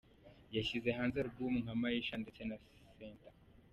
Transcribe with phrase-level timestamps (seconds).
[0.55, 2.57] Yashyize hanze album nka ‘Maisha’ ndetse na
[2.93, 3.29] ‘Senta’.